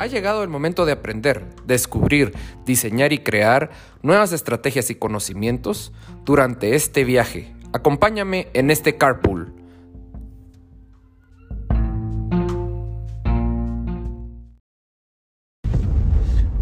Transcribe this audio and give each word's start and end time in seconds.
Ha 0.00 0.06
llegado 0.06 0.44
el 0.44 0.48
momento 0.48 0.86
de 0.86 0.92
aprender, 0.92 1.44
descubrir, 1.64 2.32
diseñar 2.64 3.12
y 3.12 3.18
crear 3.18 3.70
nuevas 4.00 4.30
estrategias 4.30 4.90
y 4.90 4.94
conocimientos 4.94 5.92
durante 6.24 6.76
este 6.76 7.02
viaje. 7.02 7.52
Acompáñame 7.72 8.46
en 8.54 8.70
este 8.70 8.96
carpool. 8.96 9.52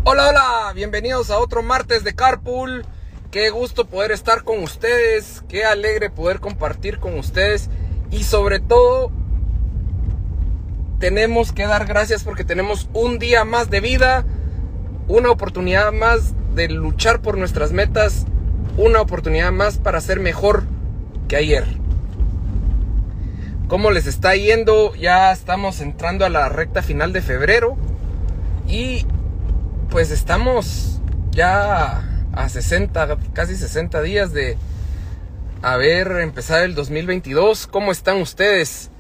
Hola, 0.05 0.31
hola, 0.31 0.73
bienvenidos 0.75 1.31
a 1.31 1.39
otro 1.39 1.63
martes 1.63 2.05
de 2.05 2.15
carpool. 2.15 2.87
Qué 3.31 3.51
gusto 3.51 3.87
poder 3.87 4.13
estar 4.13 4.45
con 4.45 4.63
ustedes, 4.63 5.45
qué 5.47 5.67
alegre 5.67 6.09
poder 6.09 6.41
compartir 6.41 6.99
con 6.99 7.19
ustedes 7.19 7.69
y 8.11 8.25
sobre 8.25 8.61
todo 8.61 9.11
tenemos 10.99 11.53
que 11.53 11.67
dar 11.67 11.87
gracias 11.87 12.25
porque 12.25 12.45
tenemos 12.45 12.89
un 12.93 13.19
día 13.19 13.45
más 13.45 13.71
de 13.71 13.81
vida, 13.81 14.25
una 15.09 15.31
oportunidad 15.31 15.93
más 15.93 16.35
de 16.55 16.69
luchar 16.69 17.21
por 17.21 17.37
nuestras 17.37 17.73
metas, 17.73 18.27
una 18.77 19.01
oportunidad 19.01 19.53
más 19.53 19.79
para 19.79 20.01
ser 20.01 20.21
mejor 20.21 20.65
que 21.29 21.37
ayer. 21.37 21.65
¿Cómo 23.69 23.91
les 23.91 24.07
está 24.07 24.37
yendo? 24.37 24.95
Ya 24.95 25.33
estamos 25.33 25.81
entrando 25.81 26.25
a 26.25 26.29
la 26.29 26.49
recta 26.49 26.83
final 26.83 27.13
de 27.13 27.21
febrero 27.21 27.77
y 28.69 29.05
pues 29.91 30.11
estamos 30.11 31.01
ya 31.33 32.03
a 32.33 32.49
60, 32.49 33.19
casi 33.33 33.57
60 33.57 34.03
días 34.03 34.33
de 34.33 34.57
haber 35.63 36.21
empezado 36.21 36.65
el 36.65 36.75
2022. 36.75 37.67
¿Cómo 37.67 37.93
están 37.93 38.19
ustedes? 38.21 38.91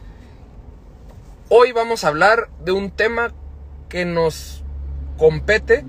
Hoy 1.58 1.72
vamos 1.72 2.04
a 2.04 2.08
hablar 2.08 2.50
de 2.66 2.72
un 2.72 2.90
tema 2.90 3.32
que 3.88 4.04
nos 4.04 4.62
compete 5.16 5.86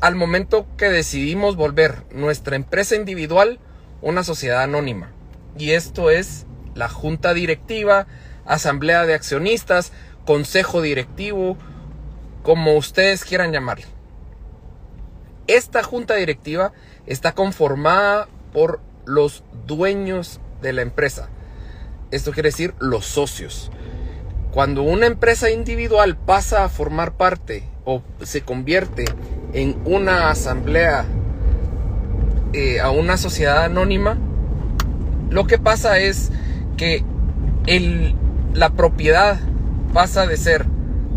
al 0.00 0.14
momento 0.14 0.66
que 0.78 0.88
decidimos 0.88 1.56
volver 1.56 2.04
nuestra 2.10 2.56
empresa 2.56 2.96
individual 2.96 3.58
una 4.00 4.24
sociedad 4.24 4.62
anónima. 4.62 5.12
Y 5.58 5.72
esto 5.72 6.08
es 6.08 6.46
la 6.74 6.88
junta 6.88 7.34
directiva, 7.34 8.06
asamblea 8.46 9.04
de 9.04 9.12
accionistas, 9.12 9.92
consejo 10.24 10.80
directivo, 10.80 11.58
como 12.42 12.78
ustedes 12.78 13.22
quieran 13.22 13.52
llamarle. 13.52 13.84
Esta 15.48 15.82
junta 15.82 16.14
directiva 16.14 16.72
está 17.04 17.32
conformada 17.32 18.26
por 18.54 18.80
los 19.04 19.44
dueños 19.66 20.40
de 20.62 20.72
la 20.72 20.80
empresa. 20.80 21.28
Esto 22.10 22.32
quiere 22.32 22.48
decir 22.48 22.74
los 22.78 23.04
socios. 23.04 23.70
Cuando 24.52 24.82
una 24.82 25.06
empresa 25.06 25.48
individual 25.50 26.16
pasa 26.16 26.64
a 26.64 26.68
formar 26.68 27.12
parte 27.12 27.62
o 27.84 28.02
se 28.22 28.42
convierte 28.42 29.04
en 29.52 29.76
una 29.84 30.30
asamblea, 30.30 31.04
eh, 32.52 32.80
a 32.80 32.90
una 32.90 33.16
sociedad 33.16 33.62
anónima, 33.62 34.18
lo 35.30 35.46
que 35.46 35.58
pasa 35.58 35.98
es 36.00 36.32
que 36.76 37.04
la 38.52 38.70
propiedad 38.70 39.38
pasa 39.92 40.26
de 40.26 40.36
ser 40.36 40.66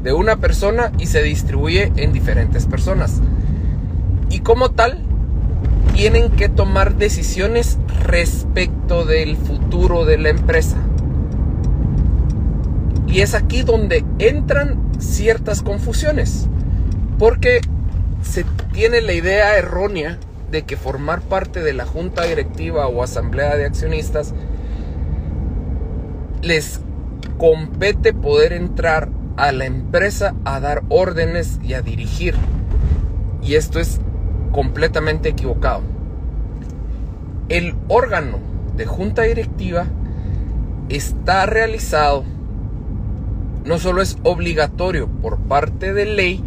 de 0.04 0.14
una 0.14 0.36
persona 0.36 0.92
y 1.00 1.08
se 1.08 1.24
distribuye 1.24 1.92
en 1.96 2.14
diferentes 2.14 2.68
personas. 2.68 3.20
Y 4.30 4.42
como 4.42 4.70
tal, 4.70 5.00
tienen 5.94 6.30
que 6.30 6.50
tomar 6.50 6.98
decisiones 6.98 7.80
respecto 8.04 9.06
del 9.06 9.38
futuro 9.38 10.06
de 10.06 10.20
la 10.20 10.30
empresa. 10.30 10.78
Y 13.14 13.22
es 13.22 13.36
aquí 13.36 13.62
donde 13.62 14.04
entran 14.18 14.92
ciertas 14.98 15.62
confusiones. 15.62 16.50
Porque 17.20 17.62
se 18.24 18.44
tiene 18.72 19.02
la 19.02 19.14
idea 19.14 19.56
errónea 19.56 20.18
de 20.50 20.64
que 20.64 20.78
formar 20.78 21.22
parte 21.22 21.62
de 21.62 21.74
la 21.74 21.86
junta 21.86 22.24
directiva 22.24 22.88
o 22.88 23.04
asamblea 23.04 23.56
de 23.56 23.66
accionistas 23.66 24.34
les 26.42 26.82
compete 27.38 28.14
poder 28.14 28.52
entrar 28.52 29.10
a 29.38 29.52
la 29.52 29.66
empresa 29.66 30.34
a 30.44 30.60
dar 30.60 30.82
órdenes 30.90 31.60
y 31.64 31.76
a 31.76 31.84
dirigir. 31.84 32.34
Y 33.44 33.56
esto 33.56 33.80
es 33.80 34.02
completamente 34.52 35.30
equivocado. 35.30 35.84
El 37.48 37.76
órgano 37.90 38.40
de 38.76 38.88
junta 38.88 39.22
directiva 39.22 39.86
está 40.90 41.46
realizado 41.46 42.33
no 43.66 43.80
solo 43.80 44.02
es 44.02 44.18
obligatorio 44.24 45.08
por 45.08 45.40
parte 45.40 45.94
de 45.94 46.06
ley 46.06 46.44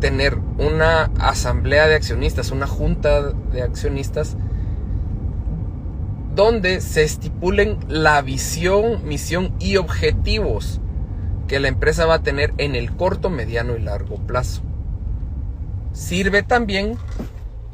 tener 0.00 0.36
una 0.58 1.10
asamblea 1.18 1.86
de 1.86 1.94
accionistas, 1.94 2.50
una 2.50 2.66
junta 2.66 3.22
de 3.32 3.62
accionistas, 3.62 4.36
donde 6.34 6.80
se 6.80 7.04
estipulen 7.04 7.78
la 7.88 8.20
visión, 8.22 9.06
misión 9.06 9.54
y 9.60 9.76
objetivos 9.76 10.80
que 11.48 11.60
la 11.60 11.68
empresa 11.68 12.06
va 12.06 12.14
a 12.14 12.22
tener 12.22 12.52
en 12.58 12.74
el 12.74 12.94
corto, 12.96 13.30
mediano 13.30 13.76
y 13.76 13.80
largo 13.80 14.16
plazo. 14.16 14.62
Sirve 15.92 16.42
también 16.42 16.96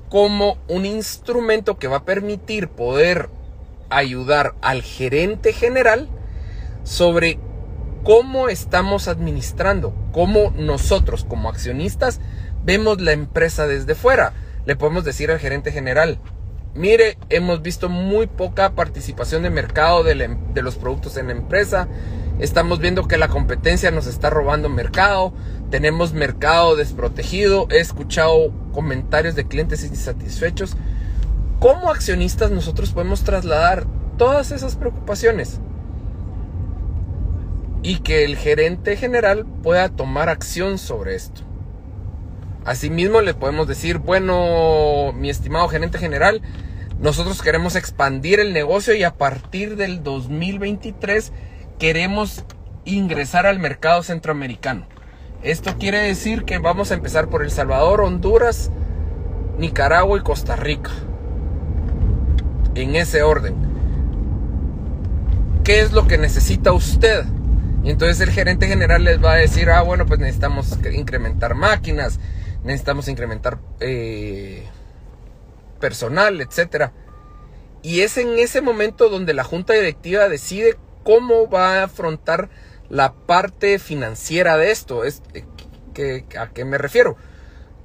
como 0.08 0.58
un 0.68 0.84
instrumento 0.84 1.78
que 1.78 1.88
va 1.88 1.98
a 1.98 2.04
permitir 2.04 2.68
poder 2.68 3.30
ayudar 3.88 4.54
al 4.60 4.82
gerente 4.82 5.52
general 5.52 6.08
sobre 6.82 7.38
cómo 8.02 8.48
estamos 8.48 9.08
administrando, 9.08 9.94
cómo 10.12 10.52
nosotros 10.56 11.24
como 11.24 11.48
accionistas 11.48 12.20
vemos 12.64 13.00
la 13.00 13.12
empresa 13.12 13.66
desde 13.66 13.94
fuera. 13.94 14.32
Le 14.66 14.76
podemos 14.76 15.04
decir 15.04 15.30
al 15.30 15.38
gerente 15.38 15.72
general, 15.72 16.18
mire, 16.74 17.18
hemos 17.28 17.62
visto 17.62 17.88
muy 17.88 18.26
poca 18.26 18.74
participación 18.74 19.42
de 19.42 19.50
mercado 19.50 20.02
de, 20.02 20.12
em, 20.12 20.38
los 20.54 20.76
productos 20.76 21.16
en 21.16 21.26
la 21.26 21.32
empresa, 21.32 21.88
estamos 22.38 22.78
viendo 22.80 23.08
que 23.08 23.18
la 23.18 23.28
competencia 23.28 23.90
nos 23.90 24.06
está 24.06 24.30
robando 24.30 24.68
mercado, 24.68 25.32
tenemos 25.70 26.12
mercado 26.12 26.76
desprotegido, 26.76 27.68
he 27.70 27.78
escuchado 27.78 28.52
comentarios 28.72 29.34
de 29.34 29.46
clientes 29.46 29.84
insatisfechos. 29.84 30.76
¿Cómo 31.58 31.90
accionistas 31.90 32.50
nosotros 32.50 32.92
podemos 32.92 33.22
trasladar 33.22 33.86
todas 34.16 34.50
esas 34.50 34.76
preocupaciones? 34.76 35.60
Y 37.82 37.98
que 37.98 38.24
el 38.24 38.36
gerente 38.36 38.96
general 38.96 39.46
pueda 39.62 39.88
tomar 39.88 40.28
acción 40.28 40.78
sobre 40.78 41.14
esto. 41.14 41.42
Asimismo 42.64 43.22
le 43.22 43.34
podemos 43.34 43.66
decir, 43.66 43.98
bueno, 43.98 45.12
mi 45.14 45.30
estimado 45.30 45.68
gerente 45.68 45.98
general, 45.98 46.42
nosotros 47.00 47.40
queremos 47.40 47.76
expandir 47.76 48.40
el 48.40 48.52
negocio 48.52 48.94
y 48.94 49.02
a 49.02 49.14
partir 49.14 49.76
del 49.76 50.02
2023 50.02 51.32
queremos 51.78 52.44
ingresar 52.84 53.46
al 53.46 53.58
mercado 53.58 54.02
centroamericano. 54.02 54.86
Esto 55.42 55.76
quiere 55.78 56.00
decir 56.00 56.44
que 56.44 56.58
vamos 56.58 56.90
a 56.90 56.94
empezar 56.94 57.28
por 57.28 57.42
El 57.42 57.50
Salvador, 57.50 58.02
Honduras, 58.02 58.70
Nicaragua 59.56 60.18
y 60.18 60.22
Costa 60.22 60.56
Rica. 60.56 60.90
En 62.74 62.94
ese 62.94 63.22
orden. 63.22 63.54
¿Qué 65.64 65.80
es 65.80 65.92
lo 65.92 66.06
que 66.06 66.18
necesita 66.18 66.72
usted? 66.72 67.24
Y 67.82 67.90
entonces 67.90 68.20
el 68.20 68.30
gerente 68.30 68.66
general 68.66 69.04
les 69.04 69.22
va 69.22 69.32
a 69.32 69.36
decir, 69.36 69.70
ah, 69.70 69.82
bueno, 69.82 70.06
pues 70.06 70.20
necesitamos 70.20 70.76
incrementar 70.92 71.54
máquinas, 71.54 72.20
necesitamos 72.62 73.08
incrementar 73.08 73.58
eh, 73.80 74.66
personal, 75.80 76.40
etc. 76.40 76.90
Y 77.82 78.02
es 78.02 78.18
en 78.18 78.38
ese 78.38 78.60
momento 78.60 79.08
donde 79.08 79.32
la 79.32 79.44
junta 79.44 79.72
directiva 79.72 80.28
decide 80.28 80.76
cómo 81.04 81.48
va 81.48 81.80
a 81.80 81.84
afrontar 81.84 82.50
la 82.90 83.14
parte 83.14 83.78
financiera 83.78 84.58
de 84.58 84.70
esto. 84.70 85.04
Es, 85.04 85.22
eh, 85.32 86.24
¿A 86.38 86.48
qué 86.50 86.64
me 86.64 86.76
refiero? 86.76 87.16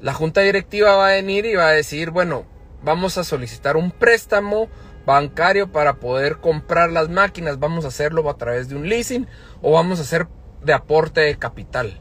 La 0.02 0.14
junta 0.14 0.42
directiva 0.42 0.96
va 0.96 1.08
a 1.08 1.12
venir 1.12 1.46
y 1.46 1.56
va 1.56 1.70
a 1.70 1.72
decir, 1.72 2.12
bueno, 2.12 2.46
vamos 2.84 3.18
a 3.18 3.24
solicitar 3.24 3.78
un 3.78 3.92
préstamo 3.92 4.68
bancario 5.06 5.72
para 5.72 5.96
poder 5.96 6.38
comprar 6.38 6.92
las 6.92 7.10
máquinas. 7.10 7.60
Vamos 7.60 7.86
a 7.86 7.90
hacerlo 7.90 8.30
a 8.30 8.38
través 8.38 8.70
de 8.70 8.76
un 8.76 8.90
leasing 8.90 9.28
o 9.62 9.74
vamos 9.74 10.00
a 10.00 10.04
hacer 10.04 10.28
de 10.64 10.74
aporte 10.74 11.22
de 11.22 11.38
capital. 11.38 12.00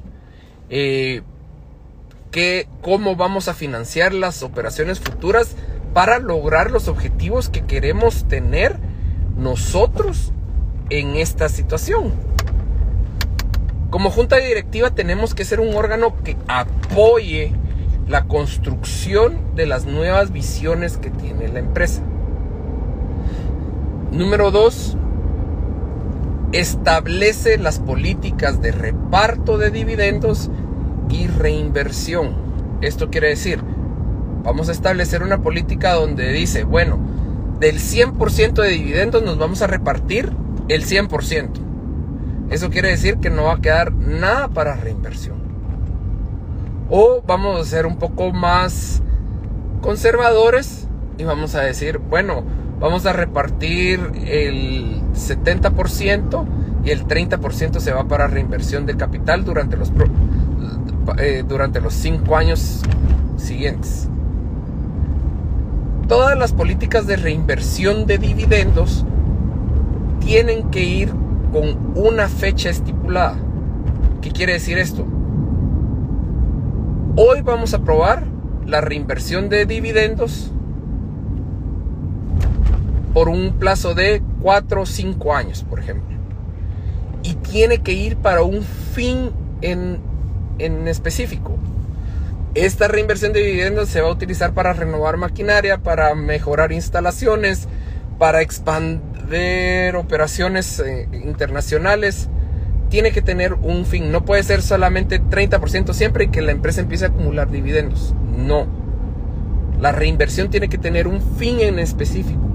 Eh, 0.71 1.23
¿Cómo 2.83 3.15
vamos 3.15 3.47
a 3.47 3.55
financiar 3.55 4.13
las 4.13 4.43
operaciones 4.43 4.99
futuras 4.99 5.55
para 5.93 6.19
lograr 6.19 6.73
los 6.73 6.89
objetivos 6.89 7.49
que 7.49 7.65
queremos 7.65 8.27
tener 8.27 8.77
nosotros 9.37 10.33
en 10.91 11.15
esta 11.15 11.49
situación? 11.49 12.13
Como 13.91 14.11
junta 14.11 14.39
directiva 14.39 14.91
tenemos 14.91 15.33
que 15.33 15.45
ser 15.45 15.61
un 15.61 15.77
órgano 15.77 16.21
que 16.25 16.37
apoye 16.49 17.53
la 18.09 18.25
construcción 18.25 19.55
de 19.55 19.67
las 19.67 19.87
nuevas 19.87 20.33
visiones 20.33 20.97
que 20.97 21.11
tiene 21.11 21.47
la 21.47 21.61
empresa. 21.61 22.03
Número 24.15 24.53
dos, 24.53 24.97
establece 26.53 27.59
las 27.59 27.81
políticas 27.81 28.63
de 28.63 28.71
reparto 28.71 29.59
de 29.59 29.73
dividendos 29.73 30.53
y 31.11 31.27
reinversión. 31.27 32.37
Esto 32.81 33.11
quiere 33.11 33.31
decir, 33.31 33.61
vamos 34.45 34.69
a 34.69 34.73
establecer 34.73 35.25
una 35.25 35.43
política 35.43 35.95
donde 35.95 36.33
dice, 36.33 36.63
bueno, 36.63 37.01
del 37.59 37.81
100% 37.81 38.53
de 38.63 38.69
dividendos 38.69 39.25
nos 39.25 39.37
vamos 39.37 39.63
a 39.63 39.67
repartir 39.67 40.31
el 40.69 40.87
100%. 40.87 41.49
Eso 42.51 42.71
quiere 42.71 42.91
decir 42.91 43.17
que 43.17 43.31
no 43.31 43.47
va 43.47 43.55
a 43.55 43.61
quedar 43.61 43.93
nada 43.93 44.47
para 44.47 44.77
reinversión. 44.77 45.39
O 46.89 47.21
vamos 47.27 47.61
a 47.61 47.65
ser 47.65 47.85
un 47.85 47.99
poco 47.99 48.33
más 48.33 49.03
conservadores 49.81 50.87
y 51.19 51.25
vamos 51.25 51.55
a 51.55 51.63
decir, 51.63 51.99
bueno, 51.99 52.45
vamos 52.81 53.07
a 53.07 53.13
repartir 53.13 54.01
el 54.27 55.03
70% 55.13 56.45
y 56.85 56.91
el 56.91 57.07
30% 57.07 57.81
se 57.81 57.93
va 57.93 58.05
para 58.09 58.27
reinversión 58.27 58.87
de 58.87 58.97
capital 58.97 59.45
durante 59.45 59.77
los, 59.77 59.93
eh, 61.19 61.45
durante 61.47 61.81
los 61.81 61.95
5 61.95 62.37
años 62.37 62.83
siguientes. 63.37 64.09
Todas 66.09 66.37
las 66.37 66.53
políticas 66.53 67.07
de 67.07 67.17
reinversión 67.17 68.07
de 68.07 68.19
dividendos 68.19 69.07
tienen 70.21 70.71
que 70.71 70.83
ir 70.83 71.13
con 71.53 71.93
una 71.95 72.29
fecha 72.29 72.69
estipulada. 72.69 73.37
¿Qué 74.21 74.31
quiere 74.31 74.55
decir 74.55 74.77
esto? 74.77 75.07
Hoy 77.17 77.41
vamos 77.43 77.73
a 77.73 77.79
probar 77.79 78.25
la 78.67 78.81
reinversión 78.81 79.49
de 79.49 79.65
dividendos 79.65 80.53
por 83.15 83.29
un 83.29 83.55
plazo 83.59 83.95
de 83.95 84.23
4 84.43 84.83
o 84.83 84.87
5 84.87 85.35
años, 85.35 85.63
por 85.63 85.79
ejemplo. 85.79 86.19
Y 87.23 87.35
tiene 87.35 87.79
que 87.79 87.93
ir 87.93 88.17
para 88.17 88.43
un 88.43 88.63
fin 88.63 89.31
en, 89.63 90.01
en 90.59 90.89
específico. 90.89 91.57
Esta 92.55 92.89
reinversión 92.89 93.33
de 93.33 93.41
dividendos 93.41 93.89
se 93.89 94.01
va 94.01 94.09
a 94.09 94.13
utilizar 94.13 94.53
para 94.53 94.73
renovar 94.73 95.17
maquinaria, 95.17 95.79
para 95.79 96.15
mejorar 96.15 96.73
instalaciones, 96.73 97.69
para 98.19 98.43
expandir 98.43 99.97
operaciones 99.97 100.81
eh, 100.81 101.09
internacionales. 101.13 102.29
Tiene 102.91 103.13
que 103.13 103.23
tener 103.23 103.55
un 103.55 103.87
fin. 103.87 104.13
No 104.13 104.25
puede 104.25 104.43
ser 104.43 104.61
solamente 104.61 105.21
30% 105.21 105.93
siempre 105.95 106.25
y 106.25 106.29
que 106.29 106.43
la 106.43 106.53
empresa 106.53 106.81
empiece 106.81 107.07
a 107.07 107.09
acumular 107.09 107.51
dividendos. 107.51 108.15
No. 108.37 108.67
La 109.81 109.93
reinversión 109.93 110.51
tiene 110.51 110.69
que 110.69 110.79
tener 110.79 111.09
un 111.09 111.21
fin 111.21 111.61
en 111.61 111.79
específico. 111.79 112.54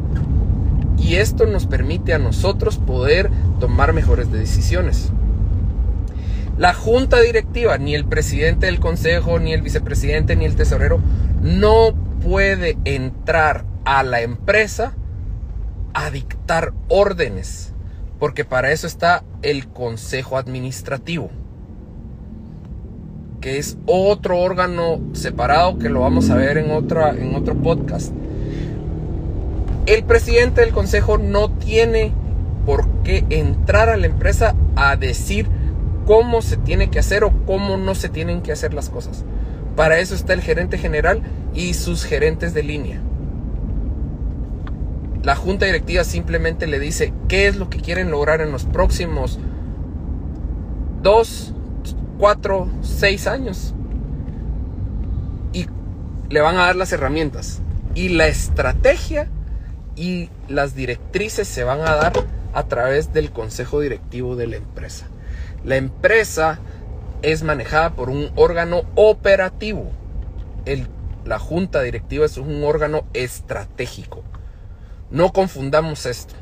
Y 0.99 1.15
esto 1.15 1.45
nos 1.45 1.65
permite 1.65 2.13
a 2.13 2.19
nosotros 2.19 2.77
poder 2.77 3.29
tomar 3.59 3.93
mejores 3.93 4.31
decisiones. 4.31 5.11
La 6.57 6.73
junta 6.73 7.21
directiva, 7.21 7.77
ni 7.77 7.95
el 7.95 8.05
presidente 8.05 8.65
del 8.65 8.81
consejo, 8.81 9.39
ni 9.39 9.53
el 9.53 9.61
vicepresidente, 9.61 10.35
ni 10.35 10.43
el 10.43 10.57
tesorero, 10.57 10.99
no 11.41 11.93
puede 12.21 12.77
entrar 12.83 13.63
a 13.85 14.03
la 14.03 14.21
empresa 14.21 14.93
a 15.93 16.11
dictar 16.11 16.73
órdenes, 16.89 17.73
porque 18.19 18.43
para 18.43 18.71
eso 18.71 18.87
está 18.87 19.23
el 19.41 19.69
consejo 19.69 20.37
administrativo, 20.37 21.29
que 23.39 23.57
es 23.57 23.77
otro 23.85 24.39
órgano 24.39 24.99
separado 25.13 25.79
que 25.79 25.89
lo 25.89 26.01
vamos 26.01 26.29
a 26.29 26.35
ver 26.35 26.57
en, 26.57 26.71
otra, 26.71 27.11
en 27.11 27.35
otro 27.35 27.55
podcast. 27.55 28.13
El 29.89 30.03
presidente 30.03 30.61
del 30.61 30.71
consejo 30.71 31.17
no 31.17 31.49
tiene 31.49 32.13
por 32.63 32.87
qué 33.01 33.25
entrar 33.31 33.89
a 33.89 33.97
la 33.97 34.05
empresa 34.05 34.53
a 34.75 34.95
decir 34.95 35.47
cómo 36.05 36.43
se 36.43 36.57
tiene 36.57 36.91
que 36.91 36.99
hacer 36.99 37.23
o 37.23 37.33
cómo 37.47 37.75
no 37.75 37.95
se 37.95 38.07
tienen 38.07 38.43
que 38.43 38.51
hacer 38.51 38.75
las 38.75 38.91
cosas. 38.91 39.25
Para 39.75 39.97
eso 39.97 40.13
está 40.13 40.33
el 40.33 40.41
gerente 40.41 40.77
general 40.77 41.23
y 41.55 41.73
sus 41.73 42.05
gerentes 42.05 42.53
de 42.53 42.61
línea. 42.61 43.01
La 45.23 45.35
junta 45.35 45.65
directiva 45.65 46.03
simplemente 46.03 46.67
le 46.67 46.79
dice 46.79 47.11
qué 47.27 47.47
es 47.47 47.55
lo 47.55 47.71
que 47.71 47.79
quieren 47.79 48.11
lograr 48.11 48.41
en 48.41 48.51
los 48.51 48.65
próximos 48.65 49.39
dos, 51.01 51.55
cuatro, 52.19 52.67
seis 52.81 53.25
años. 53.25 53.73
Y 55.51 55.65
le 56.29 56.41
van 56.41 56.57
a 56.57 56.65
dar 56.65 56.75
las 56.75 56.93
herramientas. 56.93 57.63
Y 57.95 58.09
la 58.09 58.27
estrategia 58.27 59.31
y 59.99 60.29
las 60.47 60.75
directrices 60.75 61.45
se 61.45 61.65
van 61.65 61.81
a 61.81 61.95
dar 61.95 62.13
a 62.53 62.63
través 62.63 63.11
del 63.11 63.31
consejo 63.31 63.81
directivo 63.81 64.37
de 64.37 64.47
la 64.47 64.55
empresa. 64.55 65.07
La 65.65 65.75
empresa 65.75 66.59
es 67.21 67.43
manejada 67.43 67.89
por 67.95 68.09
un 68.09 68.31
órgano 68.37 68.83
operativo. 68.95 69.91
la 71.25 71.37
junta 71.37 71.81
directiva 71.81 72.25
es 72.25 72.37
un 72.37 72.63
órgano 72.63 73.05
estratégico. 73.13 74.23
No 75.11 75.33
confundamos 75.33 76.05
esto. 76.05 76.33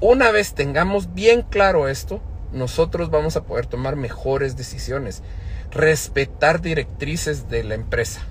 Una 0.00 0.32
vez 0.32 0.54
tengamos 0.54 1.14
bien 1.14 1.42
claro 1.42 1.88
esto, 1.88 2.20
nosotros 2.52 3.10
vamos 3.10 3.36
a 3.36 3.44
poder 3.44 3.66
tomar 3.66 3.94
mejores 3.94 4.56
decisiones, 4.56 5.22
respetar 5.70 6.60
directrices 6.60 7.48
de 7.48 7.62
la 7.62 7.74
empresa. 7.74 8.22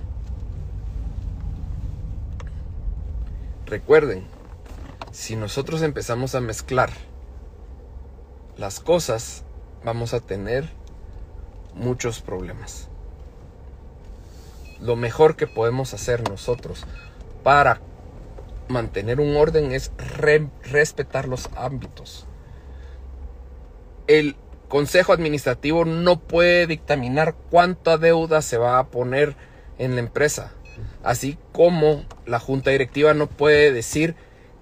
Recuerden, 3.66 4.26
si 5.10 5.36
nosotros 5.36 5.80
empezamos 5.80 6.34
a 6.34 6.40
mezclar 6.42 6.90
las 8.58 8.78
cosas, 8.78 9.42
vamos 9.82 10.12
a 10.12 10.20
tener 10.20 10.68
muchos 11.72 12.20
problemas. 12.20 12.88
Lo 14.80 14.96
mejor 14.96 15.36
que 15.36 15.46
podemos 15.46 15.94
hacer 15.94 16.28
nosotros 16.28 16.84
para 17.42 17.80
mantener 18.68 19.18
un 19.18 19.34
orden 19.34 19.72
es 19.72 19.92
respetar 20.70 21.26
los 21.26 21.48
ámbitos. 21.56 22.26
El 24.06 24.36
consejo 24.68 25.14
administrativo 25.14 25.86
no 25.86 26.20
puede 26.20 26.66
dictaminar 26.66 27.34
cuánta 27.50 27.96
deuda 27.96 28.42
se 28.42 28.58
va 28.58 28.78
a 28.78 28.88
poner 28.88 29.36
en 29.78 29.94
la 29.94 30.00
empresa 30.00 30.52
así 31.02 31.38
como 31.52 32.04
la 32.26 32.38
junta 32.38 32.70
directiva 32.70 33.14
no 33.14 33.28
puede 33.28 33.72
decir 33.72 34.14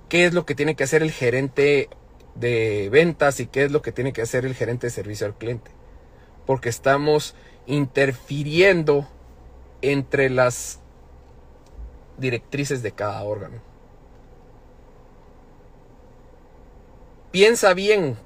qué 0.08 0.26
es 0.26 0.34
lo 0.34 0.44
que 0.44 0.54
tiene 0.54 0.74
que 0.74 0.84
hacer 0.84 1.02
el 1.02 1.10
gerente 1.10 1.88
de 2.34 2.88
ventas 2.90 3.40
y 3.40 3.46
qué 3.46 3.64
es 3.64 3.72
lo 3.72 3.82
que 3.82 3.92
tiene 3.92 4.12
que 4.12 4.22
hacer 4.22 4.44
el 4.44 4.54
gerente 4.54 4.86
de 4.86 4.90
servicio 4.90 5.26
al 5.26 5.34
cliente. 5.34 5.70
Porque 6.46 6.68
estamos 6.68 7.34
interfiriendo 7.66 9.08
entre 9.80 10.30
las 10.30 10.80
directrices 12.18 12.82
de 12.82 12.92
cada 12.92 13.22
órgano. 13.22 13.60
Piensa 17.30 17.72
bien 17.72 18.16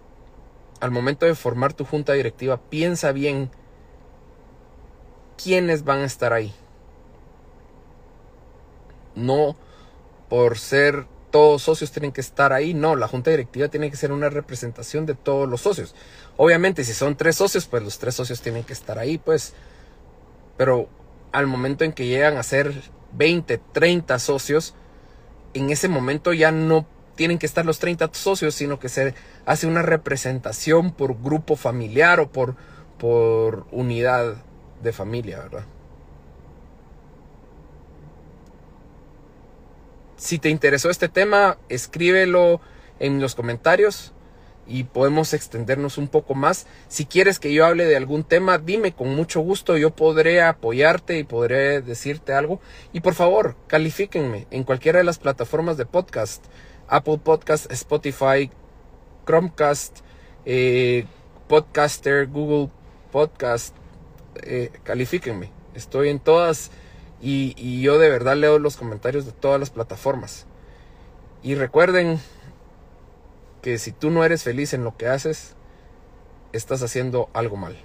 al 0.80 0.90
momento 0.90 1.26
de 1.26 1.34
formar 1.34 1.72
tu 1.72 1.84
junta 1.84 2.12
directiva, 2.12 2.61
piensa 2.68 3.12
bien 3.12 3.50
quiénes 5.42 5.84
van 5.84 6.00
a 6.00 6.04
estar 6.04 6.32
ahí 6.32 6.52
no 9.16 9.56
por 10.28 10.58
ser 10.58 11.06
todos 11.30 11.62
socios 11.62 11.92
tienen 11.92 12.12
que 12.12 12.20
estar 12.20 12.52
ahí, 12.52 12.73
no, 12.73 12.96
la 12.96 13.08
junta 13.08 13.30
directiva 13.30 13.68
tiene 13.68 13.90
que 13.90 13.96
ser 13.96 14.12
una 14.12 14.30
representación 14.30 15.06
de 15.06 15.14
todos 15.14 15.49
los 15.49 15.61
socios. 15.61 15.94
Obviamente, 16.37 16.85
si 16.85 16.94
son 16.94 17.16
tres 17.16 17.37
socios, 17.37 17.66
pues 17.66 17.82
los 17.82 17.99
tres 17.99 18.14
socios 18.14 18.40
tienen 18.40 18.64
que 18.64 18.73
estar 18.73 18.99
ahí, 18.99 19.18
pues, 19.18 19.52
pero 20.56 20.88
al 21.32 21.46
momento 21.46 21.85
en 21.85 21.92
que 21.92 22.06
llegan 22.06 22.38
a 22.38 22.42
ser 22.42 22.75
20, 23.12 23.58
30 23.73 24.18
socios, 24.18 24.75
en 25.52 25.70
ese 25.70 25.88
momento 25.88 26.32
ya 26.32 26.52
no 26.52 26.87
tienen 27.16 27.38
que 27.38 27.46
estar 27.46 27.66
los 27.66 27.78
30 27.78 28.11
socios, 28.12 28.54
sino 28.54 28.78
que 28.78 28.88
se 28.88 29.14
hace 29.44 29.66
una 29.66 29.82
representación 29.82 30.92
por 30.92 31.20
grupo 31.20 31.56
familiar 31.56 32.20
o 32.20 32.30
por, 32.30 32.56
por 32.99 33.66
unidad 33.73 34.37
de 34.82 34.92
familia, 34.92 35.40
¿verdad? 35.40 35.64
Si 40.16 40.38
te 40.38 40.49
interesó 40.49 40.88
este 40.88 41.08
tema, 41.08 41.58
escríbelo 41.68 42.61
en 42.99 43.20
los 43.20 43.35
comentarios 43.35 44.14
y 44.66 44.85
podemos 44.85 45.32
extendernos 45.35 45.99
un 45.99 46.08
poco 46.08 46.35
más. 46.35 46.66
Si 46.88 47.06
quieres 47.06 47.38
que 47.38 47.52
yo 47.52 47.66
hable 47.66 47.85
de 47.85 47.96
algún 47.96 48.25
tema, 48.25 48.58
dime 48.58 48.92
con 48.92 49.14
mucho 49.14 49.40
gusto, 49.40 49.76
yo 49.76 49.90
podré 49.90 50.42
apoyarte 50.42 51.18
y 51.18 51.25
podré 51.25 51.82
decirte 51.82 52.32
algo. 52.32 52.61
Y 52.92 53.00
por 53.00 53.14
favor, 53.14 53.56
califíquenme 53.66 54.46
en 54.50 54.64
cualquiera 54.64 54.99
de 54.99 55.04
las 55.04 55.18
plataformas 55.18 55.76
de 55.76 55.87
podcast, 55.87 56.44
Apple 56.88 57.18
Podcast, 57.23 57.70
Spotify, 57.70 58.50
Chromecast, 59.26 59.99
eh, 60.46 61.04
Podcaster, 61.46 62.26
Google 62.26 62.70
Podcast, 63.12 63.75
eh, 64.42 64.70
califíquenme. 64.82 65.50
Estoy 65.75 66.08
en 66.08 66.20
todas 66.20 66.70
y, 67.20 67.80
yo 67.80 67.99
de 67.99 68.11
verdad 68.11 68.37
leo 68.37 68.58
los 68.58 68.76
comentarios 68.76 69.25
de 69.26 69.32
todas 69.32 69.58
las 69.58 69.70
plataformas. 69.70 70.46
Y 71.42 71.54
recuerden 71.54 72.20
que 73.62 73.78
si 73.78 73.92
tú 73.92 74.11
no 74.11 74.25
eres 74.25 74.42
feliz 74.42 74.75
en 74.75 74.85
lo 74.85 74.96
que 74.96 75.08
haces, 75.08 75.54
estás 76.52 76.82
haciendo 76.82 77.28
algo 77.32 77.56
mal. 77.56 77.76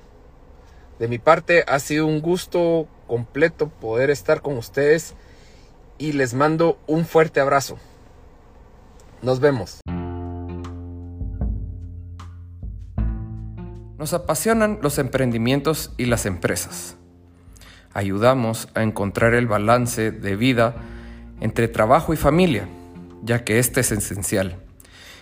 De 1.00 1.08
mi 1.08 1.18
parte 1.18 1.64
ha 1.68 1.80
sido 1.80 2.06
un 2.06 2.22
gusto 2.22 2.88
completo 3.08 3.70
poder 3.70 4.10
estar 4.10 4.42
con 4.42 4.58
ustedes 4.58 5.16
y 5.98 6.14
les 6.14 6.34
mando 6.34 6.78
un 6.88 7.06
fuerte 7.06 7.40
abrazo. 7.40 7.78
Nos 9.22 9.40
vemos. 9.40 9.82
Nos 13.98 14.14
apasionan 14.14 14.80
los 14.82 14.98
emprendimientos 14.98 15.94
y 15.98 16.06
las 16.06 16.26
empresas. 16.26 16.98
Ayudamos 17.94 18.70
a 18.74 18.84
encontrar 18.84 19.34
el 19.34 19.48
balance 19.48 20.12
de 20.12 20.36
vida 20.36 20.76
entre 21.42 21.68
trabajo 21.68 22.14
y 22.14 22.18
familia, 22.18 22.68
ya 23.24 23.44
que 23.44 23.60
este 23.60 23.82
es 23.82 23.92
esencial. 23.92 24.58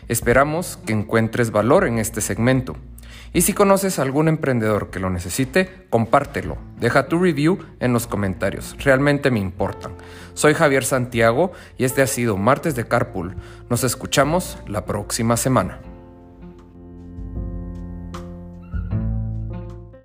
Esperamos 0.07 0.77
que 0.85 0.93
encuentres 0.93 1.51
valor 1.51 1.85
en 1.85 1.99
este 1.99 2.21
segmento. 2.21 2.75
Y 3.31 3.41
si 3.41 3.53
conoces 3.53 3.99
a 3.99 4.01
algún 4.01 4.27
emprendedor 4.27 4.89
que 4.89 4.99
lo 4.99 5.09
necesite, 5.09 5.85
compártelo. 5.89 6.57
Deja 6.79 7.07
tu 7.07 7.19
review 7.19 7.59
en 7.79 7.93
los 7.93 8.07
comentarios. 8.07 8.75
Realmente 8.83 9.29
me 9.29 9.39
importan. 9.39 9.93
Soy 10.33 10.55
Javier 10.55 10.83
Santiago 10.83 11.51
y 11.77 11.85
este 11.85 12.01
ha 12.01 12.07
sido 12.07 12.37
Martes 12.37 12.75
de 12.75 12.87
Carpool. 12.87 13.35
Nos 13.69 13.83
escuchamos 13.83 14.57
la 14.67 14.85
próxima 14.85 15.37
semana. 15.37 15.79